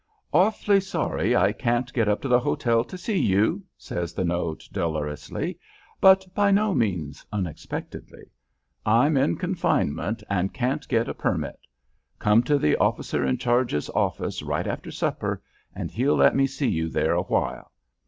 "Awful 0.33 0.81
sorry 0.81 1.35
I 1.35 1.51
can't 1.51 1.93
get 1.93 2.07
up 2.09 2.23
to 2.23 2.27
the 2.27 2.39
hotel 2.39 2.83
to 2.83 2.97
see 2.97 3.19
you," 3.19 3.63
says 3.77 4.13
the 4.15 4.23
note, 4.25 4.67
dolorously, 4.73 5.59
but 5.99 6.25
by 6.33 6.49
no 6.49 6.73
means 6.73 7.23
unexpectedly. 7.31 8.23
"I'm 8.83 9.15
in 9.15 9.35
confinement 9.35 10.23
and 10.27 10.55
can't 10.55 10.87
get 10.87 11.07
a 11.07 11.13
permit. 11.13 11.59
Come 12.17 12.41
to 12.45 12.57
the 12.57 12.77
officer 12.77 13.23
in 13.23 13.37
charge's 13.37 13.91
office 13.91 14.41
right 14.41 14.65
after 14.65 14.89
supper, 14.89 15.39
and 15.75 15.91
he'll 15.91 16.15
let 16.15 16.35
me 16.35 16.47
see 16.47 16.69
you 16.69 16.89
there 16.89 17.13
awhile. 17.13 17.71